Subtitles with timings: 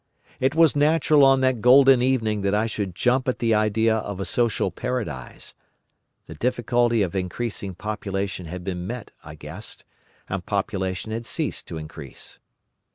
[0.39, 4.19] It was natural on that golden evening that I should jump at the idea of
[4.19, 5.53] a social paradise.
[6.25, 9.85] The difficulty of increasing population had been met, I guessed,
[10.27, 12.39] and population had ceased to increase.